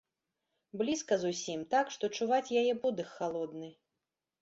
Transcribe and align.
Блізка 0.81 1.19
зусім, 1.25 1.59
так, 1.75 1.93
што 1.99 2.11
чуваць 2.19 2.43
яе 2.65 2.67
подых 2.83 3.15
халодны. 3.23 3.75